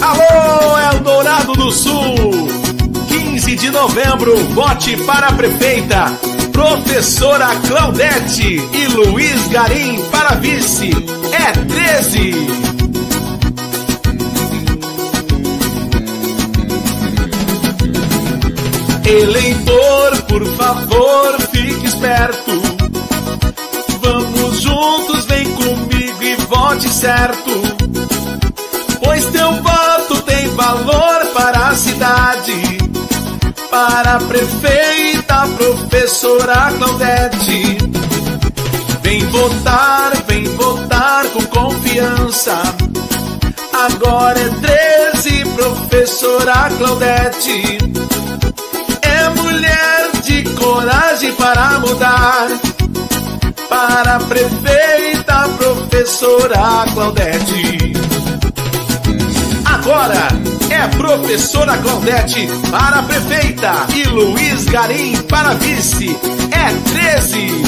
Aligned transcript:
Alô, 0.00 0.78
Eldorado 0.92 1.52
do 1.54 1.70
Sul! 1.70 2.48
15 3.08 3.56
de 3.56 3.70
novembro, 3.70 4.36
vote 4.54 4.96
para 4.98 5.28
a 5.28 5.32
prefeita. 5.32 6.12
Professora 6.52 7.48
Claudete 7.66 8.60
e 8.72 8.86
Luiz 8.88 9.48
Garim 9.48 10.02
para 10.10 10.34
vice. 10.34 10.90
É 11.32 11.52
13. 11.52 12.68
Eleitor, 19.04 20.22
por 20.28 20.46
favor, 20.56 21.40
fique 21.52 21.86
esperto. 21.86 22.77
Certo. 26.86 27.50
Pois 29.02 29.24
teu 29.26 29.52
voto 29.54 30.22
tem 30.22 30.48
valor 30.54 31.26
para 31.34 31.68
a 31.68 31.74
cidade. 31.74 32.78
Para 33.70 34.16
a 34.16 34.20
prefeita, 34.20 35.48
professora 35.56 36.72
Claudete. 36.78 37.78
Vem 39.02 39.26
votar, 39.26 40.12
vem 40.26 40.44
votar 40.56 41.24
com 41.28 41.42
confiança. 41.46 42.62
Agora 43.72 44.38
é 44.38 45.12
13, 45.12 45.44
professora 45.54 46.70
Claudete. 46.78 47.78
É 49.02 49.28
mulher 49.30 50.10
de 50.22 50.44
coragem 50.54 51.32
para 51.32 51.78
mudar. 51.80 52.48
Para 53.68 54.18
prefeita, 54.20 54.77
professora 56.08 56.86
Claudete. 56.94 57.92
Agora 59.66 60.28
é 60.70 60.88
professora 60.96 61.76
Claudete 61.76 62.48
para 62.70 63.02
prefeita 63.02 63.86
e 63.94 64.04
Luiz 64.08 64.64
Garim 64.64 65.14
para 65.28 65.52
vice. 65.52 66.08
É 66.50 66.88
13. 66.88 67.67